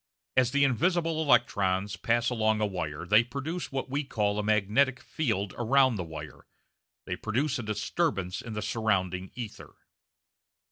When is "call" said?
4.03-4.39